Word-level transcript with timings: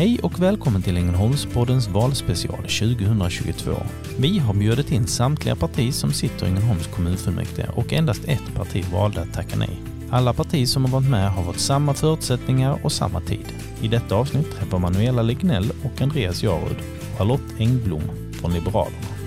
Hej 0.00 0.18
och 0.22 0.42
välkommen 0.42 0.82
till 0.82 0.96
Ängelholmspoddens 0.96 1.88
valspecial 1.88 2.62
2022. 2.62 3.70
Vi 4.18 4.38
har 4.38 4.54
bjudit 4.54 4.92
in 4.92 5.06
samtliga 5.06 5.56
partier 5.56 5.92
som 5.92 6.12
sitter 6.12 6.46
i 6.46 6.48
Ängelholms 6.48 6.86
kommunfullmäktige 6.86 7.68
och 7.74 7.92
endast 7.92 8.24
ett 8.24 8.54
parti 8.54 8.84
valde 8.92 9.20
att 9.20 9.32
tacka 9.32 9.56
nej. 9.56 9.80
Alla 10.10 10.32
partier 10.32 10.66
som 10.66 10.84
har 10.84 10.92
varit 10.92 11.10
med 11.10 11.30
har 11.30 11.44
fått 11.44 11.58
samma 11.58 11.94
förutsättningar 11.94 12.78
och 12.82 12.92
samma 12.92 13.20
tid. 13.20 13.46
I 13.80 13.88
detta 13.88 14.14
avsnitt 14.14 14.50
träffar 14.58 14.78
Manuela 14.78 15.22
Lignell 15.22 15.72
och 15.84 16.02
Andreas 16.02 16.42
Jarud 16.42 16.76
Charlotte 17.18 17.54
Engblom 17.58 18.02
från 18.40 18.52
Liberalerna. 18.52 19.19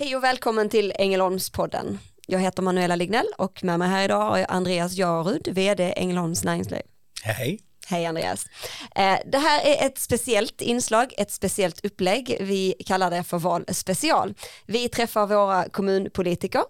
Hej 0.00 0.16
och 0.16 0.24
välkommen 0.24 0.68
till 0.68 0.92
Ängelholmspodden. 0.98 1.98
Jag 2.26 2.40
heter 2.40 2.62
Manuela 2.62 2.96
Lignell 2.96 3.26
och 3.38 3.64
med 3.64 3.78
mig 3.78 3.88
här 3.88 4.04
idag 4.04 4.20
har 4.20 4.38
jag 4.38 4.46
Andreas 4.50 4.92
Jarud, 4.92 5.48
vd 5.52 5.92
Ängelholms 5.96 6.44
Näringsliv. 6.44 6.82
Hej. 7.22 7.60
Hej 7.86 8.06
Andreas. 8.06 8.46
Eh, 8.94 9.18
det 9.26 9.38
här 9.38 9.60
är 9.66 9.86
ett 9.86 9.98
speciellt 9.98 10.60
inslag, 10.60 11.14
ett 11.16 11.30
speciellt 11.30 11.84
upplägg. 11.84 12.36
Vi 12.40 12.74
kallar 12.86 13.10
det 13.10 13.24
för 13.24 13.38
val 13.38 13.64
special. 13.68 14.34
Vi 14.66 14.88
träffar 14.88 15.26
våra 15.26 15.68
kommunpolitiker. 15.68 16.62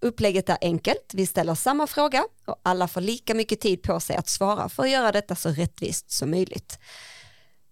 Upplägget 0.00 0.48
är 0.48 0.58
enkelt. 0.60 1.10
Vi 1.14 1.26
ställer 1.26 1.54
samma 1.54 1.86
fråga 1.86 2.24
och 2.46 2.60
alla 2.62 2.88
får 2.88 3.00
lika 3.00 3.34
mycket 3.34 3.60
tid 3.60 3.82
på 3.82 4.00
sig 4.00 4.16
att 4.16 4.28
svara 4.28 4.68
för 4.68 4.82
att 4.82 4.90
göra 4.90 5.12
detta 5.12 5.34
så 5.34 5.48
rättvist 5.48 6.10
som 6.10 6.30
möjligt. 6.30 6.78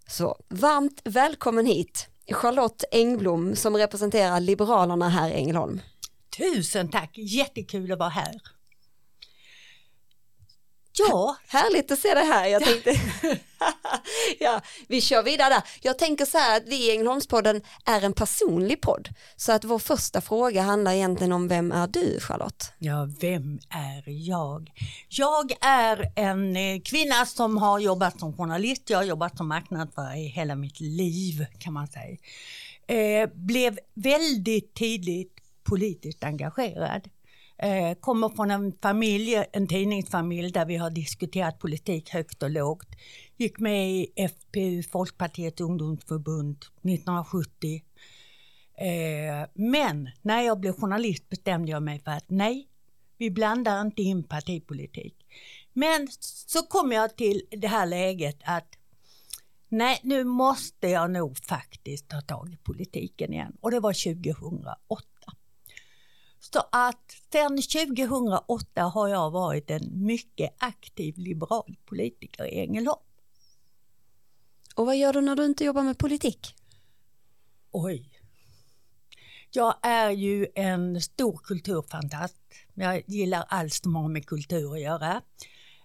Så 0.07 0.37
varmt 0.49 1.01
välkommen 1.05 1.67
hit 1.67 2.09
Charlotte 2.33 2.85
Engblom 2.91 3.57
som 3.57 3.77
representerar 3.77 4.41
Liberalerna 4.41 5.09
här 5.09 5.31
i 5.31 5.33
Ängelholm. 5.33 5.81
Tusen 6.39 6.89
tack, 6.89 7.19
jättekul 7.19 7.93
att 7.93 7.99
vara 7.99 8.09
här. 8.09 8.41
Ja. 10.97 11.37
Härligt 11.49 11.91
att 11.91 11.99
se 11.99 12.15
dig 12.15 12.27
här. 12.27 12.47
Jag 12.47 12.65
tänkte, 12.65 12.91
ja, 14.41 14.61
vi 14.89 15.01
kör 15.01 15.23
vidare 15.23 15.55
där. 15.55 15.63
Jag 15.83 15.99
tänker 15.99 16.25
så 16.25 16.39
här 16.39 16.57
att 16.57 16.69
vi 16.69 16.87
i 16.87 16.93
Ängelholmspodden 16.93 17.63
är 17.85 18.03
en 18.03 18.13
personlig 18.13 18.81
podd. 18.81 19.09
Så 19.37 19.53
att 19.53 19.65
vår 19.65 19.79
första 19.79 20.21
fråga 20.21 20.63
handlar 20.63 20.93
egentligen 20.93 21.33
om 21.33 21.49
vem 21.49 21.73
är 21.73 21.87
du 21.87 22.21
Charlotte? 22.21 22.73
Ja, 22.79 23.09
vem 23.21 23.59
är 23.71 24.03
jag? 24.07 24.71
Jag 25.09 25.53
är 25.61 26.13
en 26.17 26.57
eh, 26.57 26.81
kvinna 26.81 27.27
som 27.27 27.59
har 27.59 27.79
jobbat 27.79 28.21
som 28.21 28.37
journalist. 28.37 28.91
Jag 28.91 28.99
har 28.99 29.05
jobbat 29.05 29.37
som 29.37 29.49
marknadsförare 29.49 30.19
i 30.19 30.27
hela 30.27 30.55
mitt 30.55 30.81
liv 30.81 31.47
kan 31.59 31.73
man 31.73 31.87
säga. 31.87 32.17
Eh, 32.87 33.31
blev 33.35 33.79
väldigt 33.95 34.75
tidigt 34.75 35.33
politiskt 35.65 36.25
engagerad. 36.25 37.09
Eh, 37.59 37.95
kommer 38.01 38.29
från 38.29 38.51
en 38.51 38.73
familj, 38.83 39.45
en 39.53 39.67
tidningsfamilj 39.67 40.51
där 40.51 40.67
vi 40.67 40.77
har 40.77 40.91
diskuterat 40.91 41.59
politik 41.59 42.11
högt 42.11 42.43
och 42.43 42.51
lågt. 42.51 42.89
Gick 43.37 43.59
med 43.59 43.91
i 43.91 44.29
FPU, 44.29 44.83
Folkpartiets 44.83 45.61
ungdomsförbund, 45.61 46.57
1970. 46.83 47.83
Eh, 48.79 49.49
men 49.55 50.11
när 50.23 50.43
jag 50.43 50.61
blev 50.61 50.73
journalist 50.73 51.29
bestämde 51.29 51.73
jag 51.73 51.83
mig 51.83 52.01
för 52.01 52.11
att 52.11 52.31
nej, 52.31 52.69
vi 53.19 53.31
blandar 53.31 53.81
inte 53.81 54.03
in 54.03 54.23
partipolitik. 54.23 55.27
Men 55.73 56.09
så 56.21 56.63
kom 56.63 56.93
jag 56.93 57.17
till 57.17 57.43
det 57.51 57.69
här 57.69 57.87
läget 57.87 58.39
att 58.45 58.69
nej, 59.69 60.01
nu 60.03 60.25
måste 60.25 60.89
jag 60.89 61.11
nog 61.11 61.39
faktiskt 61.39 62.09
ta 62.09 62.21
tag 62.21 62.53
i 62.53 62.57
politiken 62.57 63.33
igen. 63.33 63.57
Och 63.61 63.71
det 63.71 63.81
var 63.81 64.15
2008. 64.15 65.05
Så 66.53 66.63
att 66.73 67.17
sedan 67.33 67.59
2008 67.63 68.83
har 68.83 69.09
jag 69.09 69.31
varit 69.31 69.71
en 69.71 70.05
mycket 70.07 70.55
aktiv 70.59 71.15
liberal 71.19 71.77
politiker 71.85 72.45
i 72.45 72.61
Ängelholm. 72.61 73.01
Och 74.75 74.87
vad 74.87 74.97
gör 74.97 75.13
du 75.13 75.21
när 75.21 75.37
du 75.37 75.45
inte 75.45 75.65
jobbar 75.65 75.83
med 75.83 75.99
politik? 75.99 76.55
Oj. 77.71 78.11
Jag 79.51 79.75
är 79.83 80.11
ju 80.11 80.47
en 80.55 81.01
stor 81.01 81.41
kulturfantast. 81.45 82.37
Jag 82.75 83.03
gillar 83.07 83.45
allt 83.49 83.73
som 83.73 83.97
har 83.97 84.09
med 84.09 84.27
kultur 84.27 84.73
att 84.73 84.81
göra. 84.81 85.23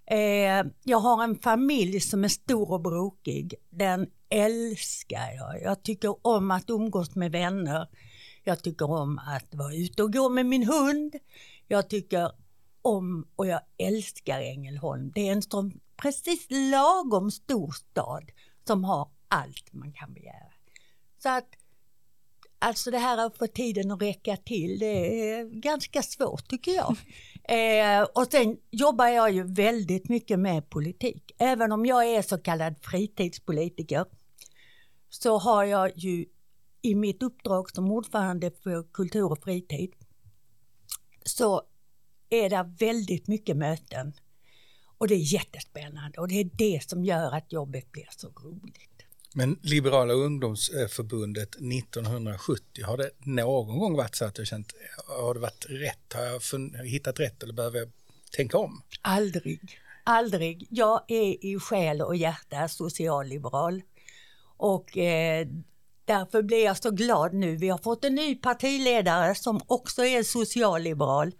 Eh, 0.05 0.65
jag 0.83 0.99
har 0.99 1.23
en 1.23 1.35
familj 1.35 1.99
som 1.99 2.23
är 2.23 2.27
stor 2.27 2.71
och 2.71 2.81
brokig. 2.81 3.55
Den 3.69 4.07
älskar 4.29 5.31
jag. 5.35 5.61
Jag 5.61 5.83
tycker 5.83 6.27
om 6.27 6.51
att 6.51 6.69
umgås 6.69 7.15
med 7.15 7.31
vänner. 7.31 7.87
Jag 8.43 8.63
tycker 8.63 8.91
om 8.91 9.19
att 9.19 9.55
vara 9.55 9.73
ute 9.73 10.03
och 10.03 10.13
gå 10.13 10.29
med 10.29 10.45
min 10.45 10.63
hund. 10.63 11.15
Jag 11.67 11.89
tycker 11.89 12.31
om 12.81 13.27
och 13.35 13.47
jag 13.47 13.61
älskar 13.77 14.41
Ängelholm. 14.41 15.11
Det 15.15 15.27
är 15.27 15.31
en 15.31 15.41
sån 15.41 15.79
precis 15.97 16.47
lagom 16.49 17.31
stor 17.31 17.71
stad 17.71 18.31
som 18.67 18.83
har 18.83 19.09
allt 19.27 19.73
man 19.73 19.93
kan 19.93 20.13
begära. 20.13 20.53
Så 21.23 21.29
att 21.29 21.55
Alltså 22.61 22.91
det 22.91 22.97
här 22.97 23.17
att 23.17 23.37
få 23.37 23.47
tiden 23.47 23.91
att 23.91 24.01
räcka 24.01 24.37
till, 24.37 24.79
det 24.79 25.29
är 25.31 25.45
ganska 25.45 26.01
svårt 26.03 26.47
tycker 26.47 26.71
jag. 26.71 26.95
Eh, 27.43 28.01
och 28.01 28.27
sen 28.31 28.57
jobbar 28.71 29.07
jag 29.07 29.31
ju 29.31 29.43
väldigt 29.43 30.09
mycket 30.09 30.39
med 30.39 30.69
politik. 30.69 31.31
Även 31.37 31.71
om 31.71 31.85
jag 31.85 32.05
är 32.05 32.21
så 32.21 32.37
kallad 32.37 32.75
fritidspolitiker 32.81 34.05
så 35.09 35.37
har 35.37 35.63
jag 35.63 35.97
ju 35.97 36.25
i 36.81 36.95
mitt 36.95 37.23
uppdrag 37.23 37.69
som 37.69 37.91
ordförande 37.91 38.51
för 38.63 38.83
kultur 38.93 39.31
och 39.31 39.43
fritid 39.43 39.93
så 41.25 41.61
är 42.29 42.49
det 42.49 42.75
väldigt 42.79 43.27
mycket 43.27 43.57
möten. 43.57 44.13
Och 44.97 45.07
det 45.07 45.15
är 45.15 45.33
jättespännande 45.33 46.19
och 46.19 46.27
det 46.27 46.39
är 46.39 46.49
det 46.53 46.89
som 46.89 47.05
gör 47.05 47.35
att 47.35 47.51
jobbet 47.51 47.91
blir 47.91 48.07
så 48.09 48.27
roligt. 48.27 48.89
Men 49.33 49.59
Liberala 49.61 50.13
ungdomsförbundet 50.13 51.55
1970, 51.55 52.83
har 52.85 52.97
det 52.97 53.09
någon 53.19 53.79
gång 53.79 53.95
varit 53.97 54.15
så 54.15 54.25
att 54.25 54.37
jag 54.37 54.47
känt, 54.47 54.73
har 55.07 55.33
det 55.33 55.39
varit 55.39 55.65
rätt, 55.69 56.13
har 56.13 56.21
jag 56.21 56.85
hittat 56.85 57.19
rätt 57.19 57.43
eller 57.43 57.53
behöver 57.53 57.79
jag 57.79 57.91
tänka 58.31 58.57
om? 58.57 58.81
Aldrig, 59.01 59.79
aldrig. 60.03 60.67
Jag 60.69 61.01
är 61.07 61.45
i 61.45 61.59
själ 61.59 62.01
och 62.01 62.15
hjärta 62.15 62.67
socialliberal. 62.67 63.81
Och 64.57 64.97
eh, 64.97 65.47
Därför 66.09 66.41
blir 66.41 66.65
jag 66.65 66.77
så 66.77 66.91
glad 66.91 67.33
nu. 67.33 67.55
Vi 67.55 67.69
har 67.69 67.77
fått 67.77 68.05
en 68.05 68.15
ny 68.15 68.35
partiledare 68.35 69.35
som 69.35 69.61
också 69.67 70.05
är 70.05 70.23
socialliberal 70.23 71.31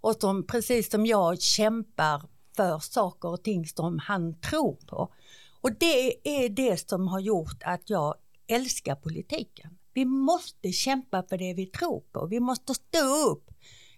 och 0.00 0.16
som 0.20 0.46
precis 0.46 0.90
som 0.90 1.06
jag 1.06 1.40
kämpar 1.40 2.22
för 2.56 2.78
saker 2.78 3.28
och 3.28 3.44
ting 3.44 3.66
som 3.66 3.98
han 3.98 4.40
tror 4.40 4.76
på. 4.86 5.14
Och 5.60 5.72
det 5.72 6.28
är 6.28 6.48
det 6.48 6.88
som 6.88 7.08
har 7.08 7.20
gjort 7.20 7.62
att 7.64 7.90
jag 7.90 8.14
älskar 8.48 8.94
politiken. 8.94 9.78
Vi 9.94 10.04
måste 10.04 10.72
kämpa 10.72 11.22
för 11.22 11.38
det 11.38 11.54
vi 11.54 11.66
tror 11.66 12.00
på. 12.00 12.26
Vi 12.26 12.40
måste 12.40 12.74
stå 12.74 13.30
upp. 13.30 13.50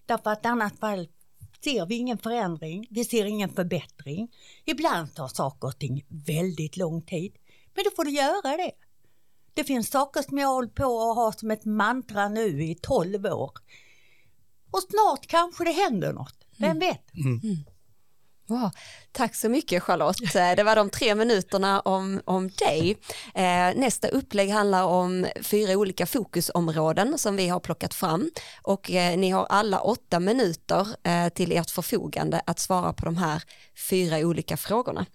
Därför 0.07 0.31
att 0.31 0.47
annars 0.47 0.79
fall 0.79 1.09
ser 1.65 1.87
vi 1.87 1.95
ingen 1.95 2.19
förändring, 2.19 2.87
vi 2.91 3.05
ser 3.05 3.25
ingen 3.25 3.49
förbättring. 3.49 4.29
Ibland 4.65 5.15
tar 5.15 5.29
saker 5.29 5.69
och 5.69 5.79
ting 5.79 6.05
väldigt 6.09 6.77
lång 6.77 7.03
tid. 7.03 7.33
Men 7.75 7.85
då 7.85 7.91
får 7.97 8.05
du 8.05 8.11
göra 8.11 8.57
det. 8.57 8.73
Det 9.59 9.65
finns 9.65 9.91
saker 9.91 10.23
som 10.23 10.39
jag 10.39 10.49
håller 10.49 10.69
på 10.69 11.11
att 11.11 11.17
ha 11.17 11.33
som 11.33 11.51
ett 11.51 11.65
mantra 11.65 12.29
nu 12.29 12.63
i 12.63 12.75
12 12.75 13.27
år. 13.27 13.53
Och 14.71 14.83
snart 14.83 15.27
kanske 15.27 15.65
det 15.65 15.71
händer 15.71 16.13
något, 16.13 16.47
vem 16.59 16.71
mm. 16.71 16.79
vet? 16.79 17.15
Mm. 17.15 17.41
Mm. 17.43 17.57
Wow. 18.49 18.71
Tack 19.13 19.35
så 19.35 19.49
mycket 19.49 19.83
Charlotte. 19.83 20.35
Eh, 20.39 20.57
det 20.57 20.63
var 20.63 20.77
de 20.77 20.91
tre 20.91 21.15
minuterna 21.15 21.81
om, 21.81 22.21
om 22.25 22.49
dig. 22.49 22.99
Eh, 23.35 23.75
nästa 23.77 24.09
upplägg 24.09 24.51
handlar 24.51 24.85
om 24.85 25.27
fyra 25.43 25.73
olika 25.73 26.07
fokusområden 26.07 27.19
som 27.19 27.37
vi 27.37 27.49
har 27.49 27.61
plockat 27.61 27.95
fram 27.95 28.31
och 28.63 28.91
eh, 28.91 29.19
ni 29.19 29.31
har 29.31 29.47
alla 29.47 29.81
åtta 29.81 30.21
minuter 30.21 30.87
till 31.31 31.53
ert 31.53 31.71
förfogande 31.71 32.41
att 32.47 32.59
svara 32.59 32.93
på 32.93 33.05
de 33.05 33.17
här 33.17 33.43
fyra 33.91 34.19
olika 34.19 34.57
frågorna. 34.57 35.07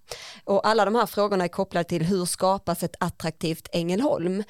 Och 0.44 0.68
alla 0.68 0.84
de 0.84 0.94
här 0.94 1.06
frågorna 1.06 1.44
är 1.44 1.48
kopplade 1.48 1.84
till 1.84 2.02
hur 2.02 2.24
skapas 2.24 2.82
ett 2.82 2.96
attraktivt 3.00 3.68
Ängelholm 3.72 4.42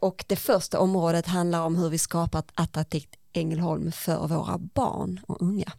och 0.00 0.24
det 0.28 0.36
första 0.36 0.78
området 0.78 1.26
handlar 1.26 1.60
om 1.60 1.76
hur 1.76 1.88
vi 1.88 1.98
skapar 1.98 2.38
ett 2.38 2.52
attraktivt 2.54 3.10
Ängelholm 3.32 3.92
för 3.92 4.26
våra 4.26 4.58
barn 4.58 5.20
och 5.26 5.42
unga. 5.42 5.72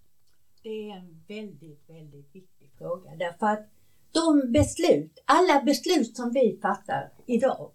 Det 0.66 0.90
är 0.90 0.96
en 0.96 1.24
väldigt, 1.28 1.84
väldigt 1.88 2.36
viktig 2.36 2.70
fråga 2.78 3.16
därför 3.16 3.46
att 3.46 3.68
de 4.12 4.52
beslut, 4.52 5.24
alla 5.26 5.62
beslut 5.62 6.16
som 6.16 6.32
vi 6.32 6.60
fattar 6.62 7.10
idag, 7.26 7.72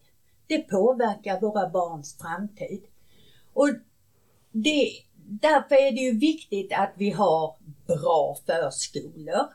det 0.47 0.59
påverkar 0.59 1.41
våra 1.41 1.69
barns 1.69 2.19
framtid. 2.19 2.83
Och 3.53 3.69
det, 4.53 4.91
därför 5.17 5.75
är 5.75 5.93
det 5.93 6.01
ju 6.01 6.19
viktigt 6.19 6.73
att 6.73 6.93
vi 6.97 7.11
har 7.11 7.57
bra 7.87 8.37
förskolor, 8.47 9.47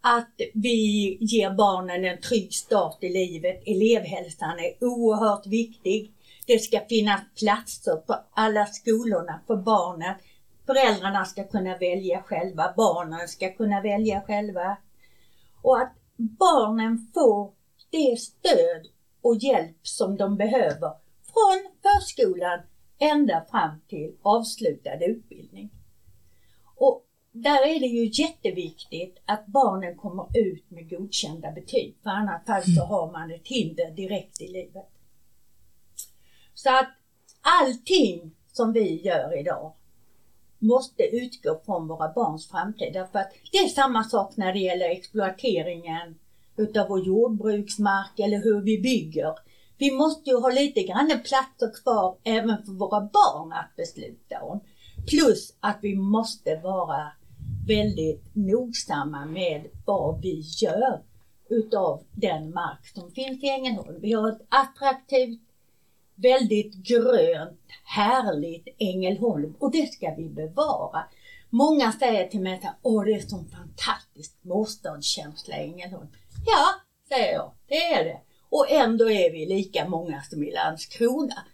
att 0.00 0.40
vi 0.54 1.16
ger 1.20 1.50
barnen 1.50 2.04
en 2.04 2.20
trygg 2.20 2.54
start 2.54 2.98
i 3.00 3.08
livet. 3.08 3.62
Elevhälsan 3.66 4.58
är 4.58 4.84
oerhört 4.84 5.46
viktig. 5.46 6.12
Det 6.46 6.58
ska 6.58 6.80
finnas 6.88 7.20
platser 7.38 7.96
på 7.96 8.16
alla 8.30 8.66
skolorna 8.66 9.40
för 9.46 9.56
barnen 9.56 10.14
föräldrarna 10.68 11.24
ska 11.24 11.44
kunna 11.44 11.76
välja 11.76 12.22
själva, 12.22 12.74
barnen 12.76 13.28
ska 13.28 13.54
kunna 13.54 13.82
välja 13.82 14.20
själva. 14.20 14.76
Och 15.62 15.80
att 15.80 15.92
barnen 16.16 17.10
får 17.14 17.52
det 17.90 18.18
stöd 18.20 18.86
och 19.22 19.36
hjälp 19.36 19.76
som 19.82 20.16
de 20.16 20.36
behöver 20.36 20.92
från 21.22 21.72
förskolan 21.82 22.60
ända 22.98 23.44
fram 23.50 23.80
till 23.88 24.16
avslutad 24.22 25.04
utbildning. 25.04 25.70
Och 26.76 27.04
där 27.32 27.66
är 27.66 27.80
det 27.80 27.86
ju 27.86 28.22
jätteviktigt 28.22 29.18
att 29.24 29.46
barnen 29.46 29.96
kommer 29.96 30.26
ut 30.34 30.70
med 30.70 30.90
godkända 30.90 31.52
betyg, 31.52 31.96
för 32.02 32.10
annars 32.10 32.46
fall 32.46 32.62
så 32.62 32.84
har 32.84 33.12
man 33.12 33.30
ett 33.30 33.46
hinder 33.46 33.90
direkt 33.90 34.40
i 34.40 34.48
livet. 34.48 34.88
Så 36.54 36.70
att 36.70 36.88
allting 37.62 38.34
som 38.46 38.72
vi 38.72 39.02
gör 39.02 39.38
idag 39.38 39.72
måste 40.58 41.02
utgå 41.02 41.60
från 41.64 41.88
våra 41.88 42.12
barns 42.12 42.48
framtid. 42.48 42.92
Därför 42.92 43.18
att 43.18 43.32
det 43.52 43.58
är 43.58 43.68
samma 43.68 44.04
sak 44.04 44.36
när 44.36 44.52
det 44.52 44.58
gäller 44.58 44.90
exploateringen 44.90 46.18
utav 46.56 46.88
vår 46.88 47.06
jordbruksmark 47.06 48.18
eller 48.18 48.38
hur 48.38 48.60
vi 48.60 48.80
bygger. 48.80 49.34
Vi 49.78 49.90
måste 49.90 50.30
ju 50.30 50.36
ha 50.36 50.50
lite 50.50 50.82
grann 50.82 51.20
platser 51.24 51.82
kvar 51.82 52.16
även 52.24 52.64
för 52.64 52.72
våra 52.72 53.00
barn 53.00 53.52
att 53.52 53.76
besluta 53.76 54.42
om. 54.42 54.60
Plus 55.06 55.56
att 55.60 55.78
vi 55.82 55.96
måste 55.96 56.56
vara 56.56 57.12
väldigt 57.68 58.34
nogsamma 58.34 59.26
med 59.26 59.66
vad 59.86 60.20
vi 60.22 60.42
gör 60.62 61.02
utav 61.50 62.04
den 62.12 62.50
mark 62.54 62.86
som 62.94 63.10
finns 63.10 63.44
i 63.44 63.48
Ängelholm. 63.48 64.00
Vi 64.00 64.12
har 64.12 64.28
ett 64.28 64.46
attraktivt, 64.48 65.40
väldigt 66.22 66.74
grönt, 66.74 67.60
härligt 67.84 68.68
Ängelholm 68.78 69.54
och 69.58 69.72
det 69.72 69.92
ska 69.92 70.14
vi 70.14 70.28
bevara. 70.28 71.04
Många 71.50 71.92
säger 71.92 72.28
till 72.28 72.40
mig 72.40 72.60
att 72.64 72.78
åh 72.82 73.04
det 73.04 73.12
är 73.12 73.20
sån 73.20 73.48
fantastisk 73.48 74.40
småstadskänsla 74.42 75.56
i 75.56 75.64
Ängelholm. 75.64 76.08
Ja, 76.46 76.66
säger 77.08 77.32
jag, 77.32 77.52
det 77.68 77.74
är 77.74 78.04
det. 78.04 78.20
Och 78.50 78.70
ändå 78.70 79.10
är 79.10 79.32
vi 79.32 79.46
lika 79.46 79.88
många 79.88 80.22
som 80.22 80.42
i 80.42 80.52
Landskrona. 80.52 81.46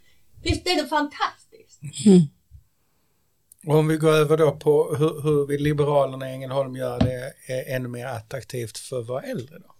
Visst 0.42 0.66
är 0.66 0.82
det 0.82 0.88
fantastiskt? 0.88 2.06
Mm. 2.06 2.20
Och 3.66 3.74
om 3.74 3.88
vi 3.88 3.96
går 3.96 4.10
över 4.10 4.36
då 4.36 4.52
på 4.52 4.94
hur, 4.98 5.22
hur 5.22 5.46
vi 5.46 5.58
Liberalerna 5.58 6.30
i 6.30 6.32
Ängelholm 6.32 6.76
gör 6.76 6.98
det 6.98 7.32
ännu 7.74 7.88
mer 7.88 8.06
attraktivt 8.06 8.78
för 8.78 9.02
våra 9.02 9.22
äldre 9.22 9.58
då? 9.58 9.73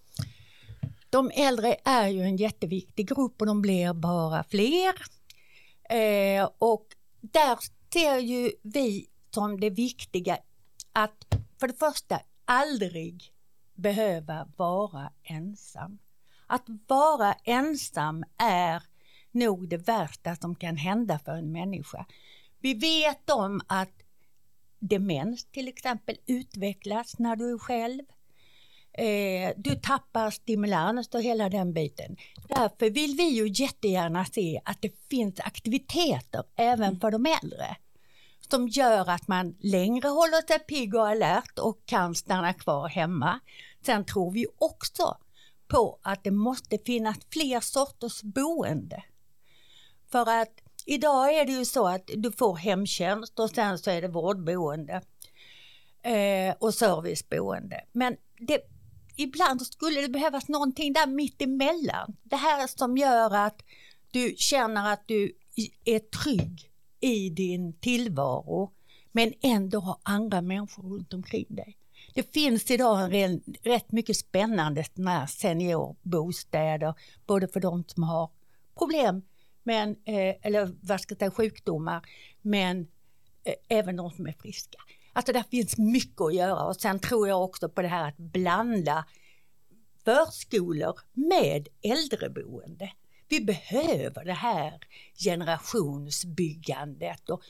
De 1.14 1.30
äldre 1.34 1.76
är 1.84 2.08
ju 2.08 2.22
en 2.22 2.36
jätteviktig 2.36 3.08
grupp 3.08 3.40
och 3.40 3.46
de 3.46 3.62
blir 3.62 3.92
bara 3.92 4.44
fler. 4.44 4.94
Eh, 5.90 6.50
och 6.58 6.86
där 7.20 7.58
ser 7.92 8.18
ju 8.18 8.52
vi 8.62 9.06
som 9.30 9.60
det 9.60 9.70
viktiga 9.70 10.38
att 10.92 11.34
för 11.60 11.68
det 11.68 11.78
första 11.78 12.20
aldrig 12.44 13.32
behöva 13.74 14.48
vara 14.56 15.12
ensam. 15.22 15.98
Att 16.46 16.64
vara 16.86 17.32
ensam 17.32 18.24
är 18.38 18.82
nog 19.30 19.68
det 19.68 19.76
värsta 19.88 20.36
som 20.36 20.54
kan 20.54 20.76
hända 20.76 21.18
för 21.18 21.32
en 21.32 21.52
människa. 21.52 22.06
Vi 22.60 22.74
vet 22.74 23.30
om 23.30 23.60
att 23.66 24.02
demens 24.78 25.44
till 25.44 25.68
exempel 25.68 26.16
utvecklas 26.26 27.18
när 27.18 27.36
du 27.36 27.52
är 27.52 27.58
själv. 27.58 28.02
Eh, 28.98 29.52
du 29.56 29.74
tappar 29.74 30.30
stimulans 30.30 31.08
och 31.08 31.22
hela 31.22 31.48
den 31.48 31.72
biten. 31.72 32.16
Därför 32.48 32.90
vill 32.90 33.16
vi 33.16 33.28
ju 33.28 33.48
jättegärna 33.48 34.24
se 34.24 34.60
att 34.64 34.82
det 34.82 34.92
finns 35.10 35.40
aktiviteter 35.40 36.44
även 36.56 37.00
för 37.00 37.10
de 37.10 37.26
äldre 37.26 37.76
som 38.50 38.68
gör 38.68 39.10
att 39.10 39.28
man 39.28 39.56
längre 39.60 40.08
håller 40.08 40.46
sig 40.46 40.58
pigg 40.58 40.94
och 40.94 41.08
alert 41.08 41.58
och 41.58 41.86
kan 41.86 42.14
stanna 42.14 42.52
kvar 42.52 42.88
hemma. 42.88 43.40
Sen 43.86 44.04
tror 44.04 44.30
vi 44.30 44.46
också 44.58 45.16
på 45.68 45.98
att 46.02 46.24
det 46.24 46.30
måste 46.30 46.78
finnas 46.78 47.16
fler 47.30 47.60
sorters 47.60 48.22
boende. 48.22 49.02
För 50.10 50.30
att 50.42 50.52
idag 50.86 51.34
är 51.34 51.44
det 51.44 51.52
ju 51.52 51.64
så 51.64 51.86
att 51.86 52.10
du 52.16 52.32
får 52.32 52.56
hemtjänst 52.56 53.38
och 53.38 53.50
sen 53.50 53.78
så 53.78 53.90
är 53.90 54.02
det 54.02 54.08
vårdboende 54.08 55.02
eh, 56.02 56.54
och 56.58 56.74
serviceboende. 56.74 57.80
Men 57.92 58.16
det, 58.38 58.60
ibland 59.16 59.66
skulle 59.66 60.00
det 60.00 60.08
behövas 60.08 60.48
någonting 60.48 60.92
där 60.92 61.06
mittemellan. 61.06 62.16
Det 62.22 62.36
här 62.36 62.66
som 62.66 62.96
gör 62.96 63.34
att 63.36 63.62
du 64.10 64.34
känner 64.36 64.92
att 64.92 65.08
du 65.08 65.32
är 65.84 65.98
trygg 65.98 66.70
i 67.00 67.30
din 67.30 67.72
tillvaro 67.72 68.72
men 69.12 69.32
ändå 69.40 69.80
har 69.80 69.96
andra 70.02 70.42
människor 70.42 70.82
runt 70.82 71.14
omkring 71.14 71.46
dig. 71.48 71.76
Det 72.14 72.32
finns 72.34 72.70
idag 72.70 73.14
en 73.14 73.42
rätt 73.62 73.92
mycket 73.92 74.16
spännande 74.16 74.84
seniorbostäder, 75.28 76.94
både 77.26 77.48
för 77.48 77.60
de 77.60 77.84
som 77.86 78.02
har 78.02 78.30
problem, 78.78 79.22
men, 79.62 79.90
eh, 79.90 80.34
eller 80.42 80.74
vad 80.80 81.00
ska 81.00 81.12
jag 81.12 81.18
säga, 81.18 81.30
sjukdomar, 81.30 82.06
men 82.42 82.86
eh, 83.44 83.54
även 83.68 83.96
de 83.96 84.10
som 84.10 84.26
är 84.26 84.32
friska. 84.32 84.78
Alltså 85.16 85.32
där 85.32 85.44
finns 85.50 85.78
mycket 85.78 86.20
att 86.20 86.34
göra 86.34 86.64
och 86.64 86.76
sen 86.76 86.98
tror 86.98 87.28
jag 87.28 87.44
också 87.44 87.68
på 87.68 87.82
det 87.82 87.88
här 87.88 88.08
att 88.08 88.16
blanda 88.16 89.04
förskolor 90.04 91.00
med 91.12 91.68
äldreboende. 91.82 92.92
Vi 93.28 93.40
behöver 93.40 94.24
det 94.24 94.32
här 94.32 94.80
generationsbyggandet 95.24 97.30
och, 97.30 97.42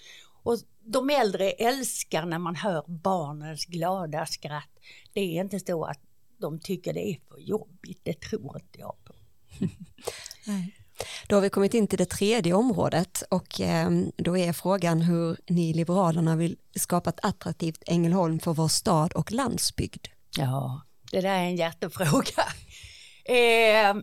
och 0.43 0.59
de 0.85 1.11
äldre 1.11 1.51
älskar 1.51 2.27
när 2.27 2.39
man 2.39 2.57
hör 2.57 2.85
barnens 2.87 3.67
glada 3.67 4.27
skratt. 4.27 4.71
Det 5.13 5.21
är 5.21 5.41
inte 5.41 5.61
så 5.61 5.85
att 5.85 6.01
de 6.39 6.61
tycker 6.61 6.93
det 6.93 7.11
är 7.11 7.21
för 7.29 7.39
jobbigt, 7.39 8.01
det 8.03 8.21
tror 8.21 8.57
inte 8.57 8.79
jag 8.79 8.97
på. 9.05 9.15
Då 11.29 11.37
har 11.37 11.41
vi 11.41 11.51
kommit 11.51 11.75
in 11.75 11.87
till 11.87 11.99
det 11.99 12.07
tredje 12.07 12.55
området 12.55 13.23
och 13.31 13.61
eh, 13.61 13.91
då 14.17 14.39
är 14.39 14.53
frågan 14.53 15.01
hur 15.01 15.37
ni 15.47 15.73
Liberalerna 15.73 16.37
vill 16.37 16.57
skapa 16.75 17.11
ett 17.11 17.21
attraktivt 17.23 17.83
Ängelholm 17.87 18.41
för 18.41 18.53
vår 18.53 18.69
stad 18.69 19.13
och 19.13 19.33
landsbygd. 19.33 20.07
Ja, 20.37 20.83
det 21.11 21.21
där 21.21 21.29
är 21.29 21.45
en 21.45 21.57
hjärtefråga. 21.57 22.45
Eh, 23.27 23.95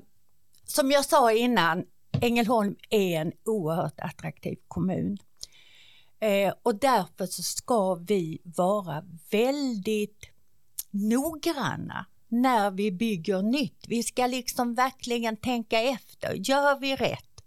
som 0.66 0.92
jag 0.92 1.06
sa 1.06 1.32
innan, 1.32 1.84
Ängelholm 2.22 2.76
är 2.90 3.22
en 3.22 3.32
oerhört 3.46 4.00
attraktiv 4.00 4.58
kommun. 4.68 5.18
Eh, 6.20 6.54
och 6.64 6.76
därför 6.76 7.26
så 7.26 7.44
ska 7.44 7.96
vi 7.96 8.42
vara 8.44 9.04
väldigt 9.32 10.26
noggranna 10.92 12.06
när 12.32 12.72
vi 12.72 12.92
bygger 12.92 13.42
nytt. 13.42 13.86
Vi 13.88 14.04
ska 14.04 14.28
liksom 14.28 14.74
verkligen 14.74 15.38
tänka 15.38 15.82
efter. 15.82 16.34
Gör 16.34 16.80
vi 16.80 16.96
rätt? 16.96 17.44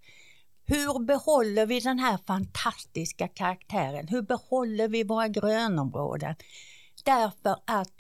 Hur 0.67 1.05
behåller 1.05 1.67
vi 1.67 1.81
den 1.81 1.99
här 1.99 2.19
fantastiska 2.27 3.29
karaktären? 3.29 4.09
Hur 4.09 4.23
behåller 4.23 4.89
vi 4.89 5.05
våra 5.05 5.29
grönområden? 5.29 6.35
Därför 7.05 7.57
att 7.65 7.93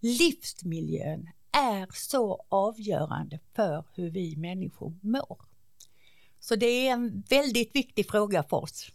livsmiljön 0.00 1.28
är 1.52 1.88
så 1.92 2.46
avgörande 2.48 3.38
för 3.54 3.84
hur 3.94 4.10
vi 4.10 4.36
människor 4.36 4.98
mår. 5.02 5.38
Så 6.40 6.56
det 6.56 6.66
är 6.66 6.92
en 6.92 7.24
väldigt 7.28 7.76
viktig 7.76 8.10
fråga 8.10 8.42
för 8.42 8.56
oss. 8.56 8.92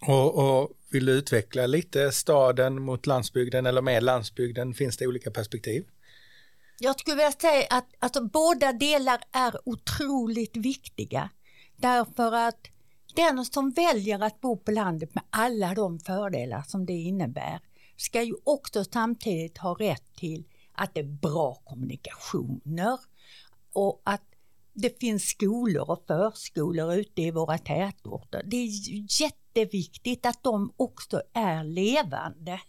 Och, 0.00 0.34
och 0.38 0.70
vill 0.90 1.06
du 1.06 1.12
utveckla 1.12 1.66
lite 1.66 2.12
staden 2.12 2.82
mot 2.82 3.06
landsbygden 3.06 3.66
eller 3.66 3.82
med 3.82 4.02
landsbygden? 4.02 4.74
Finns 4.74 4.96
det 4.96 5.06
olika 5.06 5.30
perspektiv? 5.30 5.86
Jag 6.78 7.00
skulle 7.00 7.16
vilja 7.16 7.32
säga 7.32 7.66
att 7.70 7.86
alltså, 7.98 8.24
båda 8.24 8.72
delar 8.72 9.20
är 9.32 9.54
otroligt 9.64 10.56
viktiga. 10.56 11.30
Därför 11.76 12.32
att 12.32 12.68
den 13.14 13.44
som 13.44 13.70
väljer 13.70 14.22
att 14.22 14.40
bo 14.40 14.56
på 14.56 14.70
landet 14.70 15.14
med 15.14 15.24
alla 15.30 15.74
de 15.74 15.98
fördelar 15.98 16.62
som 16.62 16.86
det 16.86 16.92
innebär 16.92 17.60
ska 17.96 18.22
ju 18.22 18.34
också 18.44 18.84
samtidigt 18.84 19.58
ha 19.58 19.74
rätt 19.74 20.14
till 20.16 20.44
att 20.72 20.94
det 20.94 21.00
är 21.00 21.04
bra 21.04 21.54
kommunikationer 21.64 22.98
och 23.72 24.02
att 24.04 24.22
det 24.76 25.00
finns 25.00 25.22
skolor 25.22 25.90
och 25.90 26.04
förskolor 26.06 26.94
ute 26.94 27.22
i 27.22 27.30
våra 27.30 27.58
tätorter. 27.58 28.42
Det 28.44 28.56
är 28.56 28.70
jätteviktigt 29.22 30.26
att 30.26 30.42
de 30.42 30.72
också 30.76 31.22
är 31.32 31.64
levande. 31.64 32.60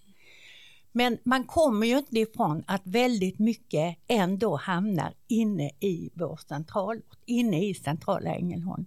Men 0.91 1.17
man 1.23 1.43
kommer 1.43 1.87
ju 1.87 1.97
inte 1.97 2.19
ifrån 2.19 2.63
att 2.67 2.81
väldigt 2.83 3.39
mycket 3.39 3.97
ändå 4.07 4.55
hamnar 4.55 5.13
inne 5.27 5.71
i 5.79 6.09
vår 6.13 6.39
centralort, 6.47 7.19
inne 7.25 7.65
i 7.65 7.73
centrala 7.73 8.35
Ängelholm. 8.35 8.85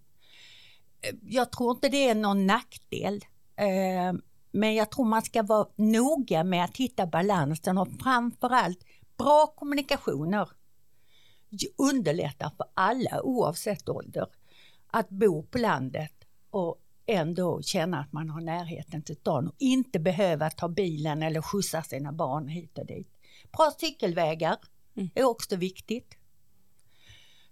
Eh, 1.02 1.14
jag 1.22 1.52
tror 1.52 1.70
inte 1.70 1.88
det 1.88 2.08
är 2.08 2.14
någon 2.14 2.46
nackdel. 2.46 3.24
Eh, 3.56 4.20
men 4.52 4.74
jag 4.74 4.90
tror 4.90 5.04
man 5.04 5.22
ska 5.22 5.42
vara 5.42 5.68
noga 5.76 6.44
med 6.44 6.64
att 6.64 6.76
hitta 6.76 7.06
balansen 7.06 7.78
och 7.78 7.88
framförallt 8.02 8.84
bra 9.16 9.46
kommunikationer 9.56 10.48
underlättar 11.76 12.50
för 12.56 12.66
alla 12.74 13.22
oavsett 13.22 13.88
ålder 13.88 14.26
att 14.86 15.08
bo 15.08 15.42
på 15.42 15.58
landet 15.58 16.12
och 16.50 16.76
ändå 17.06 17.62
känna 17.62 18.00
att 18.00 18.12
man 18.12 18.30
har 18.30 18.40
närheten 18.40 19.02
till 19.02 19.16
stan 19.16 19.48
och 19.48 19.54
inte 19.58 19.98
behöva 19.98 20.50
ta 20.50 20.68
bilen 20.68 21.22
eller 21.22 21.42
skjutsa 21.42 21.82
sina 21.82 22.12
barn 22.12 22.48
hit 22.48 22.78
och 22.78 22.86
dit. 22.86 23.08
Bra 23.52 23.72
cykelvägar 23.80 24.56
Mm. 24.96 25.10
är 25.14 25.24
också 25.24 25.56
viktigt. 25.56 26.14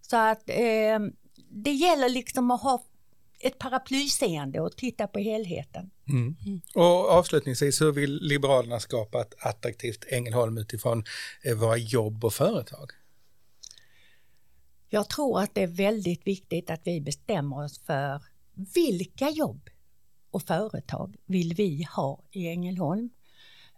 Så 0.00 0.16
att 0.16 0.48
eh, 0.48 0.98
det 1.50 1.72
gäller 1.72 2.08
liksom 2.08 2.50
att 2.50 2.62
ha 2.62 2.84
ett 3.40 3.58
paraplyseende 3.58 4.60
och 4.60 4.76
titta 4.76 5.06
på 5.06 5.18
helheten. 5.18 5.90
Mm. 6.08 6.36
Och 6.74 7.10
avslutningsvis, 7.10 7.80
hur 7.80 7.92
vill 7.92 8.18
Liberalerna 8.22 8.80
skapa 8.80 9.20
ett 9.20 9.34
attraktivt 9.38 10.04
Ängelholm 10.08 10.58
utifrån 10.58 11.04
eh, 11.42 11.54
våra 11.54 11.76
jobb 11.76 12.24
och 12.24 12.34
företag? 12.34 12.90
Jag 14.88 15.08
tror 15.08 15.40
att 15.40 15.54
det 15.54 15.62
är 15.62 15.66
väldigt 15.66 16.26
viktigt 16.26 16.70
att 16.70 16.80
vi 16.84 17.00
bestämmer 17.00 17.64
oss 17.64 17.78
för 17.78 18.22
vilka 18.74 19.30
jobb 19.30 19.70
och 20.30 20.42
företag 20.42 21.16
vill 21.26 21.54
vi 21.54 21.86
ha 21.96 22.22
i 22.30 22.48
Ängelholm. 22.48 23.10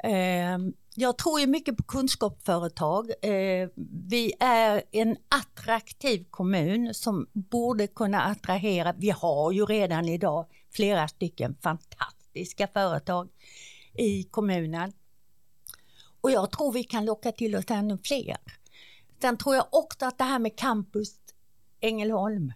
Ehm, 0.02 0.72
jag 0.94 1.18
tror 1.18 1.40
ju 1.40 1.46
mycket 1.46 1.76
på 1.76 1.82
kunskapsföretag. 1.82 3.10
Ehm, 3.22 3.70
vi 4.08 4.32
är 4.40 4.82
en 4.92 5.16
attraktiv 5.28 6.24
kommun 6.30 6.94
som 6.94 7.26
borde 7.32 7.86
kunna 7.86 8.22
attrahera, 8.22 8.94
vi 8.98 9.10
har 9.10 9.52
ju 9.52 9.64
redan 9.64 10.08
idag 10.08 10.46
flera 10.70 11.08
stycken 11.08 11.56
fantastiska 11.62 12.66
företag 12.66 13.28
i 13.94 14.22
kommunen. 14.22 14.92
Och 16.20 16.30
jag 16.30 16.50
tror 16.50 16.72
vi 16.72 16.84
kan 16.84 17.04
locka 17.04 17.32
till 17.32 17.56
oss 17.56 17.64
ännu 17.68 17.98
fler. 18.04 18.36
Sen 19.20 19.36
tror 19.36 19.54
jag 19.54 19.66
också 19.70 20.06
att 20.06 20.18
det 20.18 20.24
här 20.24 20.38
med 20.38 20.56
campus 20.58 21.16
Ängelholm 21.80 22.52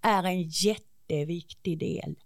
är 0.00 0.22
en 0.22 0.42
jätteviktig 0.42 1.78
del. 1.78 2.18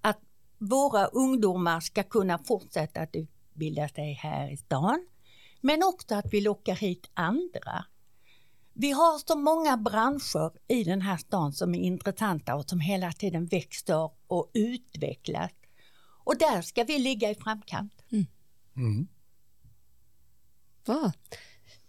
Att 0.00 0.20
våra 0.58 1.06
ungdomar 1.06 1.80
ska 1.80 2.02
kunna 2.02 2.38
fortsätta 2.38 3.00
att 3.00 3.16
utbilda 3.16 3.88
sig 3.88 4.12
här 4.12 4.52
i 4.52 4.56
stan. 4.56 5.06
Men 5.60 5.82
också 5.82 6.14
att 6.14 6.32
vi 6.32 6.40
lockar 6.40 6.74
hit 6.74 7.10
andra. 7.14 7.84
Vi 8.72 8.90
har 8.90 9.18
så 9.18 9.38
många 9.38 9.76
branscher 9.76 10.52
i 10.68 10.84
den 10.84 11.00
här 11.00 11.16
stan 11.16 11.52
som 11.52 11.74
är 11.74 11.80
intressanta 11.80 12.54
och 12.54 12.68
som 12.68 12.80
hela 12.80 13.12
tiden 13.12 13.46
växer 13.46 14.10
och 14.26 14.50
utvecklas. 14.54 15.50
Och 16.24 16.38
där 16.38 16.62
ska 16.62 16.84
vi 16.84 16.98
ligga 16.98 17.30
i 17.30 17.34
framkant. 17.34 18.02
Mm. 18.76 19.06
Bra. 20.84 21.12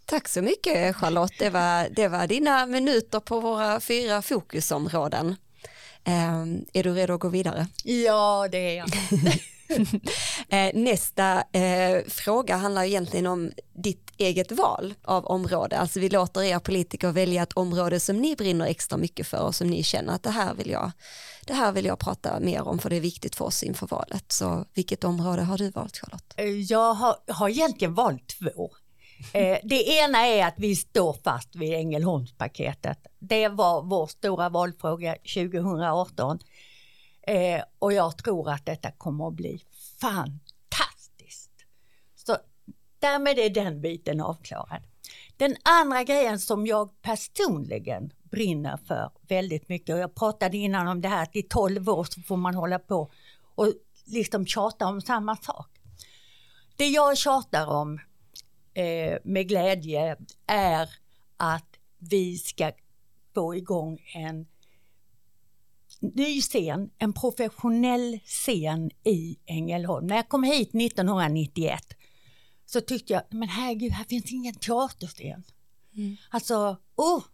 Tack 0.06 0.28
så 0.28 0.42
mycket 0.42 0.96
Charlotte, 0.96 1.32
det 1.38 1.50
var, 1.50 1.88
det 1.90 2.08
var 2.08 2.26
dina 2.26 2.66
minuter 2.66 3.20
på 3.20 3.40
våra 3.40 3.80
fyra 3.80 4.22
fokusområden. 4.22 5.36
Eh, 6.04 6.42
är 6.72 6.82
du 6.82 6.94
redo 6.94 7.14
att 7.14 7.20
gå 7.20 7.28
vidare? 7.28 7.66
Ja, 7.84 8.48
det 8.52 8.58
är 8.58 8.76
jag. 8.76 8.88
Eh, 10.48 10.70
nästa 10.74 11.44
eh, 11.52 12.04
fråga 12.08 12.56
handlar 12.56 12.84
egentligen 12.84 13.26
om 13.26 13.52
ditt 13.72 14.10
eget 14.16 14.52
val 14.52 14.94
av 15.04 15.26
område. 15.26 15.78
Alltså 15.78 16.00
vi 16.00 16.08
låter 16.08 16.42
er 16.42 16.58
politiker 16.58 17.12
välja 17.12 17.42
ett 17.42 17.52
område 17.52 18.00
som 18.00 18.16
ni 18.16 18.36
brinner 18.36 18.66
extra 18.66 18.98
mycket 18.98 19.26
för 19.26 19.38
och 19.40 19.54
som 19.54 19.66
ni 19.70 19.82
känner 19.82 20.12
att 20.14 20.22
det 20.22 20.30
här 20.30 20.54
vill 20.54 20.70
jag, 20.70 20.90
det 21.46 21.54
här 21.54 21.72
vill 21.72 21.84
jag 21.84 21.98
prata 21.98 22.40
mer 22.40 22.68
om 22.68 22.78
för 22.78 22.90
det 22.90 22.96
är 22.96 23.00
viktigt 23.00 23.36
för 23.36 23.44
oss 23.44 23.62
inför 23.62 23.86
valet. 23.86 24.32
Så 24.32 24.64
vilket 24.74 25.04
område 25.04 25.42
har 25.42 25.58
du 25.58 25.70
valt 25.70 25.96
Charlotte? 25.96 26.34
Eh, 26.36 26.46
Jag 26.46 26.94
har, 26.94 27.16
har 27.28 27.48
egentligen 27.48 27.94
valt 27.94 28.28
två. 28.38 28.70
Eh, 29.32 29.58
det 29.62 29.88
ena 29.88 30.26
är 30.26 30.46
att 30.46 30.54
vi 30.56 30.76
står 30.76 31.12
fast 31.24 31.56
vid 31.56 31.74
Ängelholmspaketet. 31.74 33.06
Det 33.18 33.48
var 33.48 33.82
vår 33.82 34.06
stora 34.06 34.48
valfråga 34.48 35.16
2018. 35.34 36.38
Eh, 37.26 37.62
och 37.78 37.92
jag 37.92 38.18
tror 38.18 38.50
att 38.50 38.66
detta 38.66 38.90
kommer 38.90 39.28
att 39.28 39.34
bli 39.34 39.62
fantastiskt. 40.00 41.50
Så 42.14 42.36
därmed 42.98 43.38
är 43.38 43.50
den 43.50 43.80
biten 43.80 44.20
avklarad. 44.20 44.82
Den 45.36 45.56
andra 45.62 46.04
grejen 46.04 46.40
som 46.40 46.66
jag 46.66 47.02
personligen 47.02 48.12
brinner 48.22 48.76
för 48.76 49.10
väldigt 49.28 49.68
mycket 49.68 49.94
och 49.94 50.00
jag 50.00 50.14
pratade 50.14 50.56
innan 50.56 50.88
om 50.88 51.00
det 51.00 51.08
här 51.08 51.22
att 51.22 51.36
i 51.36 51.42
12 51.42 51.88
år 51.88 52.04
så 52.04 52.20
får 52.20 52.36
man 52.36 52.54
hålla 52.54 52.78
på 52.78 53.10
och 53.54 53.72
liksom 54.06 54.46
tjata 54.46 54.86
om 54.86 55.00
samma 55.00 55.36
sak. 55.36 55.68
Det 56.76 56.86
jag 56.86 57.18
tjatar 57.18 57.66
om 57.66 58.00
eh, 58.74 59.18
med 59.24 59.48
glädje 59.48 60.16
är 60.46 60.88
att 61.36 61.76
vi 61.98 62.38
ska 62.38 62.72
få 63.34 63.54
igång 63.54 63.98
en 64.14 64.46
ny 66.00 66.40
scen, 66.40 66.90
en 66.98 67.12
professionell 67.12 68.20
scen 68.24 68.90
i 69.04 69.38
Ängelholm. 69.46 70.06
När 70.06 70.16
jag 70.16 70.28
kom 70.28 70.42
hit 70.42 70.68
1991 70.74 71.82
så 72.66 72.80
tyckte 72.80 73.12
jag, 73.12 73.22
men 73.30 73.48
herregud, 73.48 73.92
här 73.92 74.04
finns 74.04 74.32
ingen 74.32 74.54
teaterscen. 74.54 75.44
Mm. 75.96 76.16
Alltså, 76.30 76.76
oh! 76.96 77.24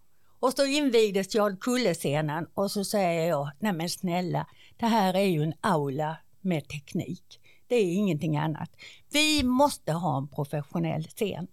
Och 0.40 0.52
så 0.52 0.66
invigdes 0.66 1.34
Jarlkulle-scenen 1.34 2.46
och 2.54 2.70
så 2.70 2.84
säger 2.84 3.28
jag, 3.28 3.50
nej 3.58 3.72
men 3.72 3.88
snälla, 3.88 4.46
det 4.76 4.86
här 4.86 5.14
är 5.14 5.24
ju 5.24 5.42
en 5.42 5.54
aula 5.60 6.16
med 6.40 6.68
teknik. 6.68 7.40
Det 7.70 7.76
är 7.76 7.94
ingenting 7.94 8.36
annat. 8.36 8.70
Vi 9.12 9.42
måste 9.42 9.92
ha 9.92 10.18
en 10.18 10.28
professionell 10.28 11.04
scen. 11.04 11.46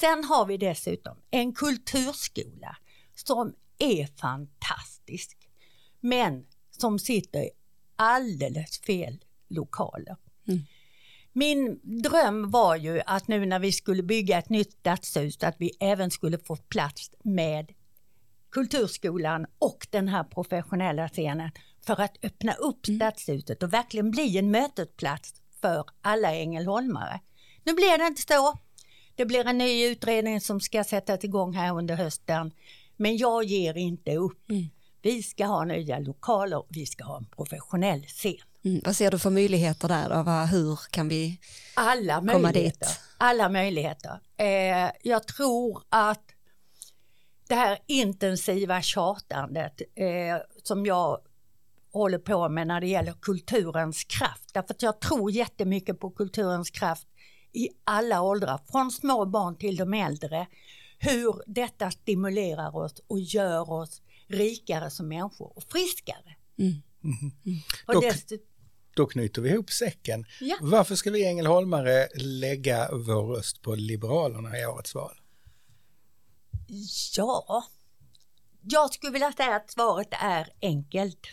Sen 0.00 0.24
har 0.24 0.46
vi 0.46 0.56
dessutom 0.56 1.16
en 1.30 1.54
kulturskola 1.54 2.76
som 3.14 3.54
är 3.78 4.06
fantastisk 4.06 5.38
men 6.00 6.46
som 6.70 6.98
sitter 6.98 7.40
i 7.40 7.50
alldeles 7.96 8.80
fel 8.80 9.24
lokaler. 9.48 10.16
Mm. 10.48 10.60
Min 11.32 11.80
dröm 12.02 12.50
var 12.50 12.76
ju 12.76 13.00
att 13.06 13.28
nu 13.28 13.46
när 13.46 13.58
vi 13.58 13.72
skulle 13.72 14.02
bygga 14.02 14.38
ett 14.38 14.48
nytt 14.48 14.72
stadshus 14.72 15.42
att 15.42 15.56
vi 15.58 15.70
även 15.80 16.10
skulle 16.10 16.38
få 16.38 16.56
plats 16.56 17.10
med 17.24 17.72
Kulturskolan 18.50 19.46
och 19.58 19.86
den 19.90 20.08
här 20.08 20.24
professionella 20.24 21.08
scenen 21.08 21.50
för 21.86 22.00
att 22.00 22.16
öppna 22.24 22.52
upp 22.52 22.88
Mm. 22.88 22.98
stadshuset 22.98 23.62
och 23.62 23.72
verkligen 23.72 24.10
bli 24.10 24.38
en 24.38 24.50
mötesplats 24.50 25.34
för 25.66 25.84
alla 26.02 26.34
ängelholmare. 26.34 27.20
Nu 27.64 27.74
blir 27.74 27.98
det 27.98 28.06
inte 28.06 28.22
så. 28.22 28.58
Det 29.14 29.24
blir 29.24 29.46
en 29.46 29.58
ny 29.58 29.86
utredning 29.86 30.40
som 30.40 30.60
ska 30.60 30.84
sättas 30.84 31.24
igång 31.24 31.54
här 31.54 31.74
under 31.74 31.94
hösten. 31.94 32.52
Men 32.96 33.16
jag 33.16 33.44
ger 33.44 33.76
inte 33.76 34.16
upp. 34.16 34.50
Mm. 34.50 34.66
Vi 35.02 35.22
ska 35.22 35.46
ha 35.46 35.64
nya 35.64 35.98
lokaler 35.98 36.58
och 36.58 36.66
vi 36.68 36.86
ska 36.86 37.04
ha 37.04 37.16
en 37.16 37.26
professionell 37.26 38.02
scen. 38.02 38.36
Mm. 38.64 38.80
Vad 38.84 38.96
ser 38.96 39.10
du 39.10 39.18
för 39.18 39.30
möjligheter 39.30 39.88
där? 39.88 40.08
Då? 40.08 40.30
Hur 40.56 40.80
kan 40.90 41.08
vi? 41.08 41.40
Alla 41.74 42.14
Komma 42.14 42.38
möjligheter. 42.38 42.86
dit. 42.86 43.00
Alla 43.18 43.48
möjligheter. 43.48 44.20
Eh, 44.36 44.90
jag 45.02 45.26
tror 45.26 45.82
att 45.88 46.22
det 47.48 47.54
här 47.54 47.78
intensiva 47.86 48.82
tjatandet 48.82 49.80
eh, 49.94 50.36
som 50.62 50.86
jag 50.86 51.18
håller 51.96 52.18
på 52.18 52.48
med 52.48 52.66
när 52.66 52.80
det 52.80 52.86
gäller 52.86 53.12
kulturens 53.22 54.04
kraft. 54.04 54.54
Därför 54.54 54.74
att 54.74 54.82
jag 54.82 55.00
tror 55.00 55.30
jättemycket 55.30 56.00
på 56.00 56.10
kulturens 56.10 56.70
kraft 56.70 57.06
i 57.52 57.68
alla 57.84 58.22
åldrar, 58.22 58.60
från 58.70 58.90
små 58.90 59.26
barn 59.26 59.56
till 59.56 59.76
de 59.76 59.94
äldre. 59.94 60.46
Hur 60.98 61.42
detta 61.46 61.90
stimulerar 61.90 62.76
oss 62.76 62.94
och 63.06 63.20
gör 63.20 63.70
oss 63.70 64.02
rikare 64.28 64.90
som 64.90 65.08
människor 65.08 65.52
och 65.56 65.62
friskare. 65.62 66.36
Mm. 66.58 66.82
Och 67.86 67.94
Dock- 67.94 68.02
dessutom, 68.02 68.46
Då 68.96 69.06
knyter 69.06 69.42
vi 69.42 69.50
ihop 69.50 69.70
säcken. 69.70 70.24
Ja. 70.40 70.56
Varför 70.60 70.94
ska 70.94 71.10
vi 71.10 71.26
ängelholmare 71.26 72.08
lägga 72.16 72.88
vår 72.92 73.34
röst 73.36 73.62
på 73.62 73.74
Liberalerna 73.74 74.58
i 74.58 74.66
årets 74.66 74.94
val? 74.94 75.20
Ja, 77.16 77.64
jag 78.62 78.94
skulle 78.94 79.12
vilja 79.12 79.32
säga 79.32 79.56
att 79.56 79.70
svaret 79.70 80.08
är 80.10 80.48
enkelt. 80.62 81.26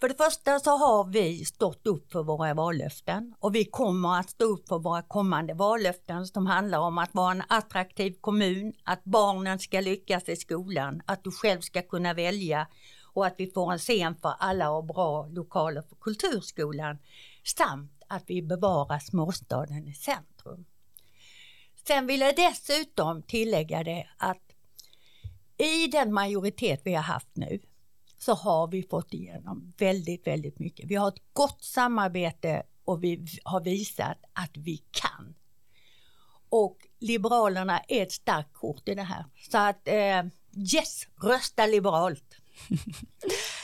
För 0.00 0.08
det 0.08 0.14
första 0.14 0.60
så 0.60 0.70
har 0.70 1.04
vi 1.04 1.44
stått 1.44 1.86
upp 1.86 2.12
för 2.12 2.22
våra 2.22 2.54
vallöften 2.54 3.34
och 3.40 3.54
vi 3.54 3.64
kommer 3.64 4.18
att 4.20 4.30
stå 4.30 4.44
upp 4.44 4.68
för 4.68 4.78
våra 4.78 5.02
kommande 5.02 5.54
vallöften 5.54 6.26
som 6.26 6.46
handlar 6.46 6.78
om 6.78 6.98
att 6.98 7.14
vara 7.14 7.32
en 7.32 7.42
attraktiv 7.48 8.14
kommun, 8.20 8.72
att 8.84 9.04
barnen 9.04 9.58
ska 9.58 9.80
lyckas 9.80 10.28
i 10.28 10.36
skolan, 10.36 11.02
att 11.06 11.24
du 11.24 11.30
själv 11.30 11.60
ska 11.60 11.82
kunna 11.82 12.14
välja 12.14 12.66
och 13.12 13.26
att 13.26 13.34
vi 13.38 13.50
får 13.50 13.72
en 13.72 13.78
scen 13.78 14.16
för 14.16 14.34
alla 14.38 14.70
och 14.70 14.84
bra 14.84 15.26
lokaler 15.26 15.82
för 15.82 15.96
kulturskolan 15.96 16.98
samt 17.44 17.92
att 18.08 18.22
vi 18.26 18.42
bevarar 18.42 18.98
småstaden 18.98 19.88
i 19.88 19.94
centrum. 19.94 20.64
Sen 21.86 22.06
vill 22.06 22.20
jag 22.20 22.36
dessutom 22.36 23.22
tillägga 23.22 23.84
det 23.84 24.06
att 24.16 24.42
i 25.58 25.86
den 25.86 26.12
majoritet 26.12 26.80
vi 26.84 26.94
har 26.94 27.02
haft 27.02 27.36
nu 27.36 27.60
så 28.18 28.34
har 28.34 28.68
vi 28.68 28.82
fått 28.82 29.14
igenom 29.14 29.72
väldigt, 29.78 30.26
väldigt 30.26 30.58
mycket. 30.58 30.86
Vi 30.88 30.94
har 30.94 31.08
ett 31.08 31.22
gott 31.32 31.64
samarbete 31.64 32.62
och 32.84 33.04
vi 33.04 33.26
har 33.44 33.60
visat 33.60 34.18
att 34.32 34.56
vi 34.56 34.76
kan. 34.90 35.34
Och 36.48 36.76
Liberalerna 36.98 37.78
är 37.88 38.02
ett 38.02 38.12
starkt 38.12 38.52
kort 38.52 38.88
i 38.88 38.94
det 38.94 39.02
här. 39.02 39.24
Så 39.50 39.58
att 39.58 39.88
eh, 39.88 40.24
yes, 40.74 41.06
rösta 41.22 41.66
liberalt. 41.66 42.34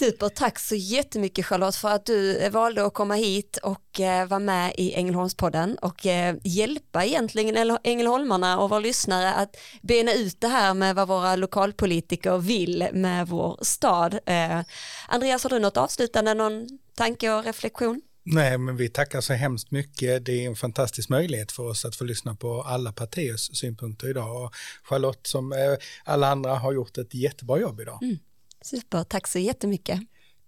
Super, 0.00 0.28
tack 0.28 0.58
så 0.58 0.74
jättemycket 0.74 1.46
Charlotte 1.46 1.76
för 1.76 1.88
att 1.88 2.06
du 2.06 2.48
valde 2.48 2.86
att 2.86 2.94
komma 2.94 3.14
hit 3.14 3.56
och 3.62 4.00
eh, 4.00 4.28
vara 4.28 4.40
med 4.40 4.74
i 4.76 4.94
Ängelholmspodden 4.94 5.78
och 5.78 6.06
eh, 6.06 6.36
hjälpa 6.44 7.04
egentligen 7.04 7.78
Ängelholmarna 7.84 8.60
och 8.60 8.70
våra 8.70 8.80
lyssnare 8.80 9.34
att 9.34 9.56
bena 9.82 10.12
ut 10.12 10.40
det 10.40 10.48
här 10.48 10.74
med 10.74 10.94
vad 10.94 11.08
våra 11.08 11.36
lokalpolitiker 11.36 12.38
vill 12.38 12.88
med 12.92 13.28
vår 13.28 13.58
stad. 13.62 14.18
Eh, 14.26 14.60
Andreas, 15.08 15.42
har 15.42 15.50
du 15.50 15.58
något 15.58 15.76
avslutande, 15.76 16.34
någon 16.34 16.68
tanke 16.96 17.32
och 17.32 17.44
reflektion? 17.44 18.00
Nej, 18.22 18.58
men 18.58 18.76
vi 18.76 18.88
tackar 18.88 19.20
så 19.20 19.32
hemskt 19.32 19.70
mycket. 19.70 20.24
Det 20.24 20.44
är 20.44 20.46
en 20.46 20.56
fantastisk 20.56 21.08
möjlighet 21.08 21.52
för 21.52 21.62
oss 21.62 21.84
att 21.84 21.96
få 21.96 22.04
lyssna 22.04 22.34
på 22.34 22.62
alla 22.62 22.92
partiers 22.92 23.58
synpunkter 23.58 24.08
idag. 24.10 24.44
Och 24.44 24.54
Charlotte, 24.82 25.26
som 25.26 25.76
alla 26.04 26.28
andra, 26.28 26.54
har 26.54 26.72
gjort 26.72 26.98
ett 26.98 27.14
jättebra 27.14 27.60
jobb 27.60 27.80
idag. 27.80 28.02
Mm. 28.02 28.18
Super, 28.64 29.04
tack 29.04 29.26
så 29.26 29.38
jättemycket. 29.38 30.00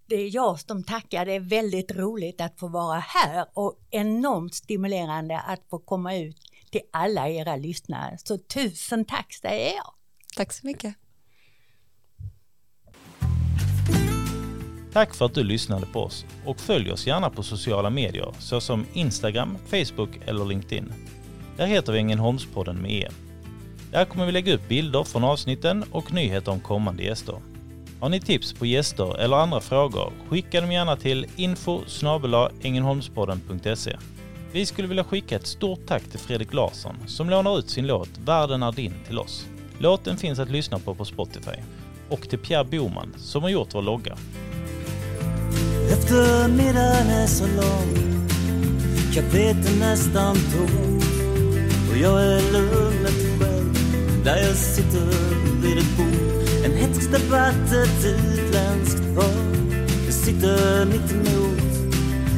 Det 0.05 0.15
är 0.15 0.35
jag 0.35 0.59
som 0.59 0.83
tackar. 0.83 1.25
Det 1.25 1.31
är 1.31 1.39
väldigt 1.39 1.91
roligt 1.91 2.41
att 2.41 2.59
få 2.59 2.67
vara 2.67 2.99
här 2.99 3.45
och 3.53 3.79
enormt 3.89 4.53
stimulerande 4.53 5.39
att 5.39 5.61
få 5.69 5.79
komma 5.79 6.15
ut 6.15 6.37
till 6.71 6.81
alla 6.91 7.29
era 7.29 7.55
lyssnare. 7.55 8.17
Så 8.23 8.37
tusen 8.37 9.05
tack 9.05 9.33
säger 9.33 9.75
jag. 9.75 9.93
Tack 10.35 10.53
så 10.53 10.67
mycket. 10.67 10.95
Tack 14.93 15.15
för 15.15 15.25
att 15.25 15.33
du 15.33 15.43
lyssnade 15.43 15.85
på 15.85 15.99
oss 15.99 16.25
och 16.45 16.59
följ 16.59 16.91
oss 16.91 17.07
gärna 17.07 17.29
på 17.29 17.43
sociala 17.43 17.89
medier 17.89 18.33
såsom 18.39 18.85
Instagram, 18.93 19.57
Facebook 19.65 20.09
eller 20.25 20.45
LinkedIn. 20.45 20.93
Där 21.57 21.65
heter 21.65 21.93
vi 21.93 21.99
Ängelholmspodden 21.99 22.81
med 22.81 22.91
E. 22.91 23.09
Där 23.91 24.05
kommer 24.05 24.25
vi 24.25 24.31
lägga 24.31 24.53
upp 24.55 24.67
bilder 24.67 25.03
från 25.03 25.23
avsnitten 25.23 25.83
och 25.91 26.13
nyheter 26.13 26.51
om 26.51 26.59
kommande 26.59 27.03
gäster. 27.03 27.52
Har 28.03 28.09
ni 28.09 28.19
tips 28.19 28.53
på 28.53 28.65
gäster 28.65 29.19
eller 29.19 29.37
andra 29.37 29.61
frågor, 29.61 30.13
skicka 30.29 30.61
dem 30.61 30.71
gärna 30.71 30.95
till 30.95 31.25
info 31.35 31.81
Vi 34.51 34.65
skulle 34.65 34.87
vilja 34.87 35.03
skicka 35.03 35.35
ett 35.35 35.47
stort 35.47 35.79
tack 35.87 36.03
till 36.03 36.19
Fredrik 36.19 36.53
Larsson 36.53 36.95
som 37.07 37.29
lånar 37.29 37.59
ut 37.59 37.69
sin 37.69 37.87
låt 37.87 38.09
Världen 38.25 38.63
är 38.63 38.71
din 38.71 38.93
till 39.07 39.19
oss. 39.19 39.45
Låten 39.77 40.17
finns 40.17 40.39
att 40.39 40.49
lyssna 40.49 40.79
på 40.79 40.95
på 40.95 41.05
Spotify. 41.05 41.61
Och 42.09 42.29
till 42.29 42.39
Pierre 42.39 42.63
Boman 42.63 43.13
som 43.17 43.43
har 43.43 43.49
gjort 43.49 43.75
vår 43.75 43.81
logga. 43.81 44.17
Eftermiddagen 45.91 47.07
är 47.07 47.27
så 47.27 47.47
lång 47.47 48.27
Kaféet 49.13 49.75
är 49.75 49.79
nästan 49.79 50.35
tomt 50.35 51.03
Och 51.91 51.97
jag 51.97 52.23
är 52.23 52.51
lugnet 52.51 53.39
själv 53.39 53.73
Där 54.23 54.37
jag 54.37 54.55
sitter 54.55 55.05
vid 55.61 55.77
ett 55.77 55.97
bord 55.97 56.32
debatt, 57.13 57.71
ett 57.71 58.05
utländskt 58.05 59.15
par 59.15 59.43
Det 60.05 60.11
sitter 60.11 60.85
mitt 60.85 61.11
emot. 61.11 61.59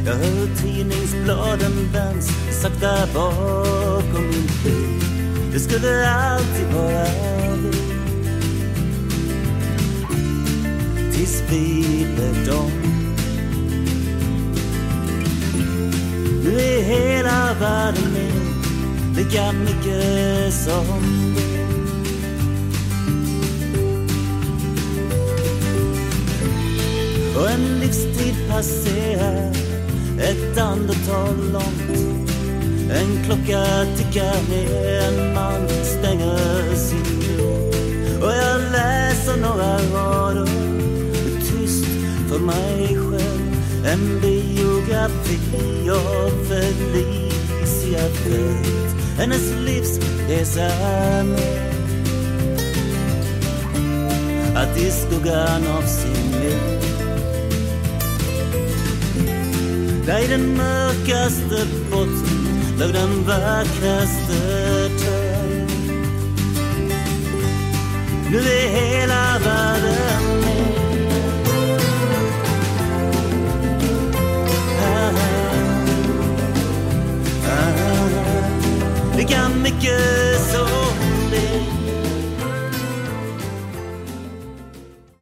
Jag 0.06 0.14
hör 0.14 0.48
tidningsbladen 0.62 1.92
vänds 1.94 2.30
sakta 2.62 3.08
bakom 3.14 4.24
min 4.24 4.50
bil. 4.64 5.02
Det 5.54 5.60
skulle 5.60 6.10
alltid 6.10 6.68
vara 6.74 7.06
vi 7.58 7.72
Tills 11.12 11.44
vi 11.50 12.08
blev 12.16 12.46
dom 12.46 12.72
Nu 16.44 16.60
är 16.60 16.84
hela 16.84 17.54
världen 17.60 18.14
min 18.14 18.46
lika 19.16 19.52
mycket 19.52 20.54
som 20.54 21.36
du 21.36 21.45
och 27.38 27.50
en 27.50 27.80
livstid 27.80 28.36
passerar. 28.50 29.52
Ett 30.20 30.58
andetag 30.58 31.38
långt. 31.54 32.00
En 32.92 33.24
klocka 33.26 33.86
tickar 33.98 34.50
ner, 34.50 35.00
en 35.02 35.34
man 35.34 35.68
stänger 35.70 36.76
sin 36.76 37.38
dörr. 37.38 38.24
Och 38.24 38.32
jag 38.32 38.62
läser 38.72 39.38
några 39.42 39.78
rader. 39.78 40.48
Tyst 41.40 41.86
för 42.30 42.40
mig 42.40 42.88
själv. 42.88 43.56
En 43.86 44.22
biografi 44.22 45.90
av 45.90 46.46
Felicia 46.48 48.00
Fält. 48.00 48.96
Hennes 49.18 49.52
livsresa 49.66 50.70
med 51.24 51.66
att 54.58 54.78
i 54.78 54.92
skuggan 54.92 55.68
av 55.68 55.82
sin 55.82 56.25
Där 60.06 60.20
i 60.20 60.28
den 60.28 60.58
mörkaste 60.58 61.68
botten 61.92 62.46
låg 62.80 62.94
den 62.94 63.24
vackraste 63.24 64.90
törn. 65.00 65.68
Nu 68.32 68.38
är 68.38 68.68
hela 68.68 69.40
världen. 69.40 70.44
Ah, 74.82 75.12
ah, 77.48 77.64
ah, 77.92 79.18
lika 79.18 79.50
mycket 79.50 80.52